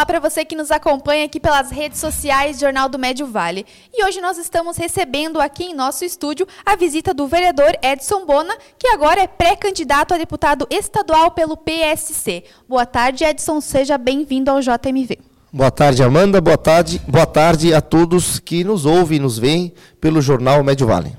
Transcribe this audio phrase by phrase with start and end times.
[0.00, 3.66] Olá para você que nos acompanha aqui pelas redes sociais do Jornal do Médio Vale.
[3.92, 8.56] E hoje nós estamos recebendo aqui em nosso estúdio a visita do vereador Edson Bona,
[8.78, 12.44] que agora é pré-candidato a deputado estadual pelo PSC.
[12.66, 15.18] Boa tarde, Edson, seja bem-vindo ao JMV.
[15.52, 16.40] Boa tarde, Amanda.
[16.40, 20.86] Boa tarde, boa tarde a todos que nos ouvem e nos veem pelo Jornal Médio
[20.86, 21.14] Vale.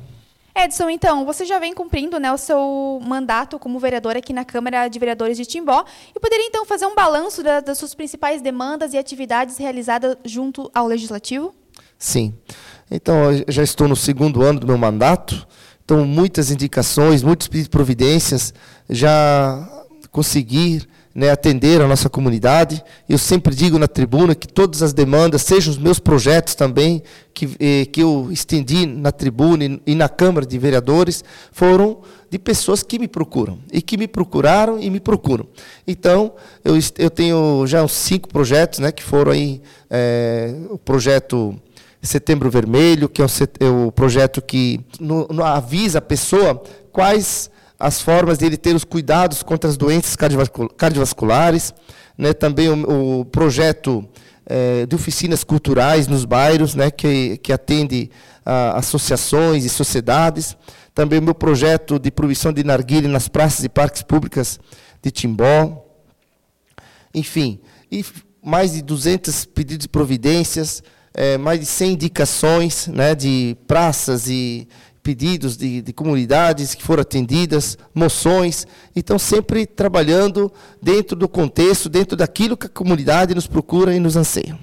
[0.55, 4.87] Edson, então, você já vem cumprindo né, o seu mandato como vereador aqui na Câmara
[4.87, 8.93] de Vereadores de Timbó e poderia então fazer um balanço da, das suas principais demandas
[8.93, 11.55] e atividades realizadas junto ao Legislativo?
[11.97, 12.33] Sim.
[12.89, 15.47] Então, eu já estou no segundo ano do meu mandato,
[15.85, 18.53] então muitas indicações, muitas providências,
[18.89, 20.81] já consegui
[21.13, 22.83] né, atender a nossa comunidade.
[23.07, 27.49] Eu sempre digo na tribuna que todas as demandas, sejam os meus projetos também, que,
[27.59, 31.99] eh, que eu estendi na tribuna e, na Câmara de Vereadores, foram
[32.29, 35.45] de pessoas que me procuram, e que me procuraram e me procuram.
[35.85, 41.55] Então, eu, eu tenho já uns cinco projetos, né, que foram aí, é, o projeto
[42.01, 43.27] Setembro Vermelho, que é o,
[43.59, 44.79] é o projeto que
[45.43, 47.49] avisa a pessoa quais
[47.81, 50.15] as formas de ele ter os cuidados contra as doenças
[50.77, 51.73] cardiovasculares,
[52.15, 54.07] né, também o, o projeto
[54.45, 58.11] é, de oficinas culturais nos bairros, né, que, que atende
[58.45, 60.55] a associações e sociedades,
[60.93, 64.59] também o meu projeto de proibição de narguile nas praças e parques públicas
[65.01, 65.83] de Timbó,
[67.13, 67.59] enfim,
[67.91, 68.05] e
[68.43, 74.67] mais de 200 pedidos de providências, é, mais de 100 indicações né, de praças e,
[75.03, 82.15] pedidos de, de, comunidades que foram atendidas, moções, então sempre trabalhando dentro do contexto, dentro
[82.15, 84.57] daquilo que a comunidade nos procura e nos anseia.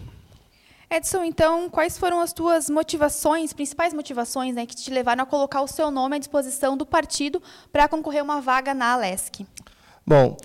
[0.91, 5.61] Edson, então, quais foram as tuas motivações, principais motivações, né, que te levaram a colocar
[5.61, 9.45] o seu nome à disposição do partido para concorrer uma vaga na Alesc?
[10.07, 10.37] Bom,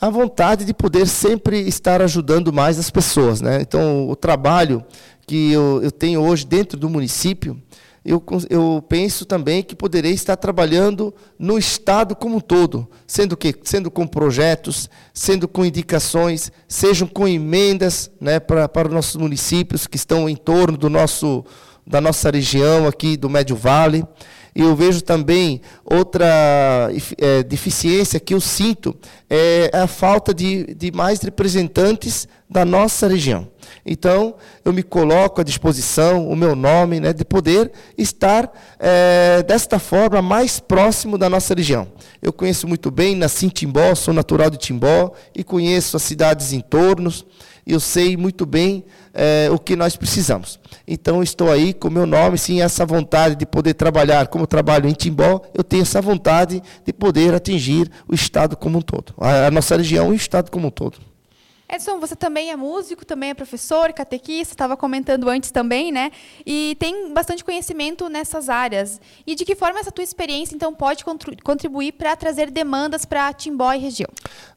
[0.00, 3.60] a vontade de poder sempre estar ajudando mais as pessoas, né?
[3.60, 4.84] Então, o trabalho
[5.24, 7.62] que eu, eu tenho hoje dentro do município,
[8.04, 13.54] eu, eu penso também que poderei estar trabalhando no Estado como um todo, sendo que
[13.62, 19.86] sendo com projetos, sendo com indicações, sejam com emendas né, para, para os nossos municípios
[19.86, 21.44] que estão em torno do nosso,
[21.86, 24.04] da nossa região aqui do Médio Vale.
[24.54, 28.94] E eu vejo também outra é, deficiência que eu sinto,
[29.28, 33.48] é a falta de, de mais representantes da nossa região.
[33.84, 39.78] Então, eu me coloco à disposição, o meu nome, né, de poder estar é, desta
[39.78, 41.88] forma mais próximo da nossa região.
[42.20, 46.52] Eu conheço muito bem, nasci em Timbó, sou natural de Timbó e conheço as cidades
[46.52, 47.10] em torno.
[47.66, 48.84] Eu sei muito bem
[49.14, 50.58] é, o que nós precisamos.
[50.86, 54.88] Então, estou aí com o meu nome, sim, essa vontade de poder trabalhar como trabalho
[54.88, 59.46] em Timbó, eu tenho essa vontade de poder atingir o Estado como um todo, a,
[59.46, 61.12] a nossa região e o Estado como um todo.
[61.72, 66.12] Edson, você também é músico, também é professor, catequista, estava comentando antes também, né?
[66.44, 69.00] E tem bastante conhecimento nessas áreas.
[69.26, 71.02] E de que forma essa tua experiência, então, pode
[71.42, 74.10] contribuir para trazer demandas para Timbó e região?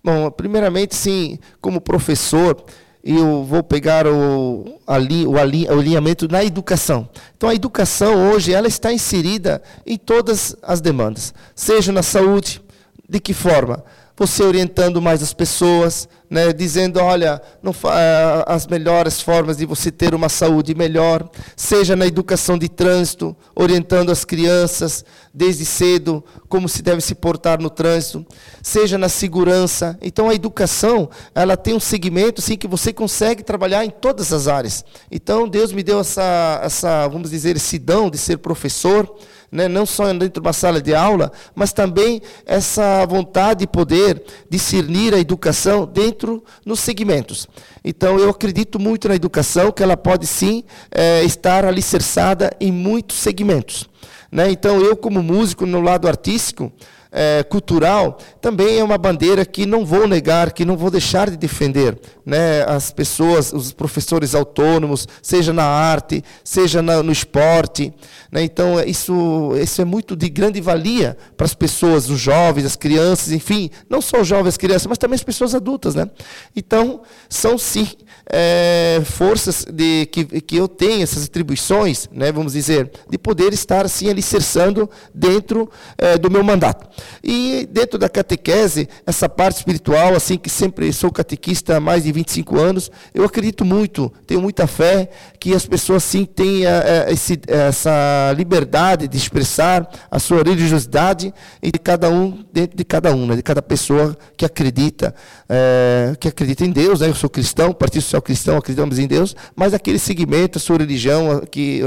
[0.04, 2.62] Bom, primeiramente, sim, como professor,
[3.06, 7.08] eu vou pegar o, ali, o, ali, o alinhamento na educação.
[7.38, 12.60] Então, a educação hoje ela está inserida em todas as demandas, seja na saúde,
[13.08, 13.84] de que forma?
[14.18, 19.92] Você orientando mais as pessoas, né, dizendo, olha, não, eh, as melhores formas de você
[19.92, 25.04] ter uma saúde melhor, seja na educação de trânsito, orientando as crianças
[25.34, 28.26] desde cedo como se deve se portar no trânsito,
[28.64, 29.98] seja na segurança.
[30.02, 34.48] Então a educação, ela tem um segmento assim que você consegue trabalhar em todas as
[34.48, 34.86] áreas.
[35.12, 37.80] Então Deus me deu essa essa, vamos dizer, esse
[38.12, 39.14] de ser professor,
[39.56, 44.22] né, não só dentro de uma sala de aula, mas também essa vontade de poder
[44.50, 47.48] discernir a educação dentro nos segmentos.
[47.84, 53.18] Então, eu acredito muito na educação, que ela pode sim é, estar alicerçada em muitos
[53.18, 53.90] segmentos.
[54.30, 54.52] Né?
[54.52, 56.72] Então, eu, como músico, no lado artístico,
[57.12, 61.38] é, cultural, também é uma bandeira que não vou negar, que não vou deixar de
[61.38, 61.98] defender.
[62.26, 62.64] Né?
[62.64, 67.94] As pessoas, os professores autônomos, seja na arte, seja na, no esporte.
[68.32, 68.44] Né?
[68.44, 73.32] Então, isso, isso é muito de grande valia para as pessoas, os jovens, as crianças,
[73.32, 75.94] enfim, não só os jovens, as crianças, mas também as pessoas adultas.
[75.94, 76.10] Né?
[76.56, 77.88] Então, são sim
[78.32, 83.86] é, forças de, que, que eu tenho, essas atribuições, né, vamos dizer, de poder estar
[83.86, 86.88] assim alicerçando dentro é, do meu mandato.
[87.24, 92.58] E dentro da catequese, essa parte espiritual, assim que sempre sou catequista mais de 25
[92.60, 95.10] anos, eu acredito muito, tenho muita fé
[95.40, 101.72] que as pessoas sim tenham é, esse, essa liberdade de expressar a sua religiosidade e
[101.72, 103.36] de cada um dentro de cada um, né?
[103.36, 105.14] de cada pessoa que acredita,
[105.50, 107.10] é, que acredita em Deus, né?
[107.10, 111.42] Eu sou cristão, Partido Social Cristão, acreditamos em Deus, mas aquele segmento, a sua religião
[111.52, 111.82] que,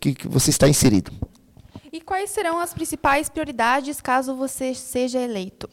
[0.00, 1.12] que você está inserido.
[1.92, 5.68] E quais serão as principais prioridades caso você seja eleito?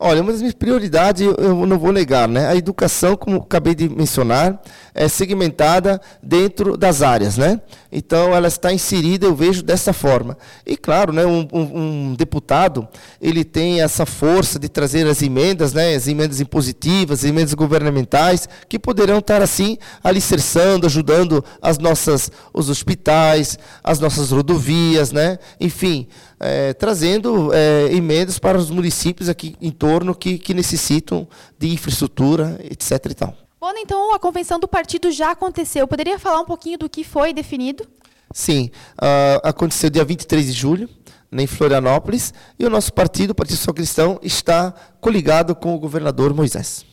[0.00, 2.46] Olha, uma das minhas prioridades, eu não vou negar, né?
[2.46, 4.62] A educação, como acabei de mencionar,
[4.94, 7.60] é segmentada dentro das áreas, né?
[7.90, 10.38] Então, ela está inserida, eu vejo dessa forma.
[10.64, 12.86] E, claro, né, um, um, um deputado,
[13.20, 15.92] ele tem essa força de trazer as emendas, né?
[15.92, 22.70] As emendas impositivas, as emendas governamentais, que poderão estar, assim, alicerçando, ajudando as nossas, os
[22.70, 25.40] hospitais, as nossas rodovias, né?
[25.60, 26.06] Enfim,
[26.40, 31.26] é, trazendo é, emendas para os municípios aqui em torno que, que necessitam
[31.58, 33.06] de infraestrutura, etc.
[33.10, 33.34] E tal.
[33.60, 35.86] Bom, então a convenção do partido já aconteceu.
[35.88, 37.84] Poderia falar um pouquinho do que foi definido?
[38.32, 40.88] Sim, uh, aconteceu dia 23 de julho,
[41.32, 46.32] em Florianópolis, e o nosso partido, o Partido Social Cristão, está coligado com o governador
[46.34, 46.84] Moisés.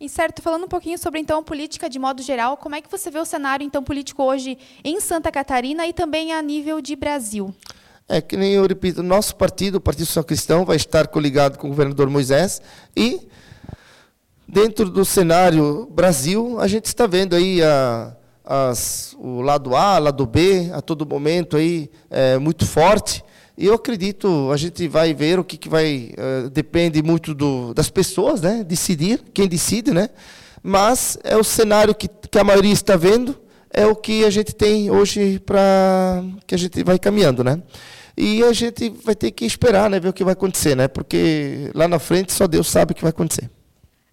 [0.00, 3.10] E certo, falando um pouquinho sobre então política de modo geral, como é que você
[3.10, 7.52] vê o cenário então político hoje em Santa Catarina e também a nível de Brasil?
[8.08, 11.66] É que nem eu repito, nosso partido, o Partido Social Cristão, vai estar coligado com
[11.66, 12.62] o governador Moisés
[12.96, 13.28] e
[14.48, 20.24] dentro do cenário Brasil, a gente está vendo aí a, as, o lado A, lado
[20.24, 23.22] B, a todo momento aí é, muito forte.
[23.58, 26.12] E eu acredito, a gente vai ver o que, que vai.
[26.16, 28.62] Uh, depende muito do, das pessoas, né?
[28.62, 30.10] Decidir, quem decide, né?
[30.62, 33.36] Mas é o cenário que, que a maioria está vendo,
[33.68, 36.22] é o que a gente tem hoje para.
[36.46, 37.60] que a gente vai caminhando, né?
[38.20, 40.88] E a gente vai ter que esperar, né, ver o que vai acontecer, né?
[40.88, 43.48] Porque lá na frente só Deus sabe o que vai acontecer.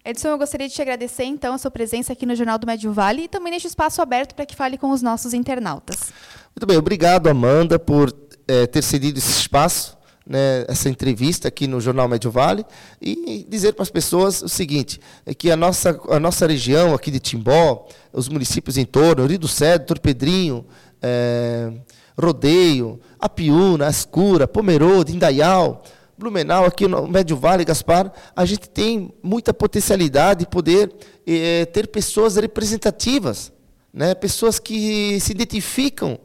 [0.04, 2.92] Edson, eu gostaria de te agradecer então a sua presença aqui no Jornal do Médio
[2.92, 6.12] Vale e também neste espaço aberto para que fale com os nossos internautas.
[6.54, 8.14] Muito bem, obrigado Amanda por
[8.46, 12.64] é, ter cedido esse espaço, né, essa entrevista aqui no Jornal Médio Vale
[13.02, 17.10] e dizer para as pessoas o seguinte, é que a nossa, a nossa região aqui
[17.10, 20.64] de Timbó, os municípios em torno, Rio do Cedro, Torpedrinho,
[21.06, 21.72] é,
[22.20, 25.82] Rodeio, Apiúna, Ascura, Pomerode, Indaial,
[26.18, 30.90] Blumenau, aqui no Médio Vale, Gaspar, a gente tem muita potencialidade de poder
[31.26, 33.52] eh, ter pessoas representativas,
[33.92, 34.14] né?
[34.14, 36.18] pessoas que se identificam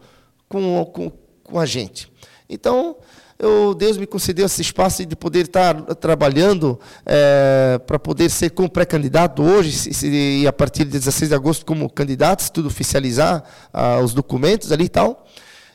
[0.47, 1.11] com, com,
[1.43, 2.09] com a gente.
[2.49, 2.95] Então,
[3.41, 8.69] eu, Deus me concedeu esse espaço de poder estar trabalhando é, para poder ser como
[8.69, 13.43] pré-candidato hoje e a partir de 16 de agosto como candidato, se tudo oficializar
[13.73, 15.25] ah, os documentos ali e tal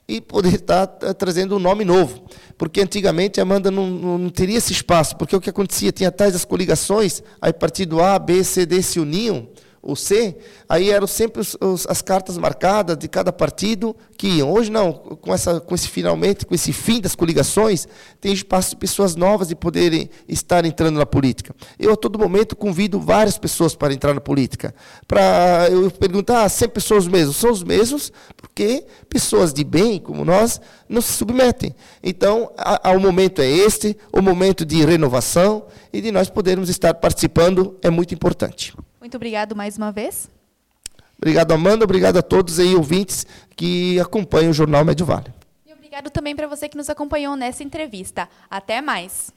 [0.08, 2.22] e poder estar trazendo um nome novo.
[2.56, 5.90] Porque antigamente a Amanda não, não, teria esse espaço, porque o que acontecia?
[5.90, 9.48] Tinha tais as coligações, aí partido A, B, C, D se uniam,
[9.86, 10.36] o C,
[10.68, 14.52] aí eram sempre os, os, as cartas marcadas de cada partido que iam.
[14.52, 17.86] Hoje não, com, essa, com esse finalmente, com esse fim das coligações,
[18.20, 21.54] tem espaço de pessoas novas de poderem estar entrando na política.
[21.78, 24.74] Eu a todo momento convido várias pessoas para entrar na política.
[25.06, 27.36] Para eu perguntar, ah, sempre são os mesmos?
[27.36, 31.72] São os mesmos porque pessoas de bem como nós não se submetem.
[32.02, 36.68] Então, a, a, o momento é este, o momento de renovação e de nós podermos
[36.68, 38.74] estar participando é muito importante.
[39.06, 40.28] Muito obrigado mais uma vez.
[41.16, 41.84] Obrigado, Amanda.
[41.84, 43.24] Obrigado a todos aí, ouvintes
[43.54, 45.32] que acompanham o Jornal Médio Vale.
[45.64, 48.28] E obrigado também para você que nos acompanhou nessa entrevista.
[48.50, 49.32] Até mais.